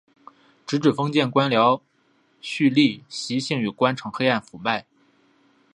[0.65, 1.79] 直指封建官僚
[2.41, 4.87] 胥吏习性与官场黑暗腐败。